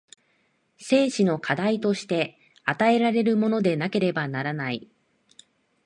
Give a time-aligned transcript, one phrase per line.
[0.79, 4.89] 生死の課題として与えられるものでなければならない。